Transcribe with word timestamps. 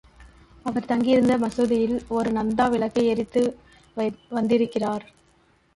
அவர் 0.65 0.85
தங்கியிருந்த 0.85 1.33
மசூதியில் 1.37 1.97
ஒரு 2.07 2.31
நந்தா 2.31 2.69
விளக்கை 2.69 3.05
எரித்து 3.07 3.43
வந்திருக்கிறார். 4.29 5.05